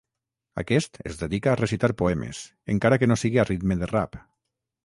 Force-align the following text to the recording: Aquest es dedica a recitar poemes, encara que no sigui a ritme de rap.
Aquest 0.61 0.97
es 1.09 1.19
dedica 1.19 1.51
a 1.51 1.59
recitar 1.59 1.91
poemes, 2.01 2.41
encara 2.77 2.99
que 3.03 3.11
no 3.13 3.19
sigui 3.25 3.43
a 3.45 3.49
ritme 3.51 3.79
de 3.83 3.95
rap. 3.97 4.23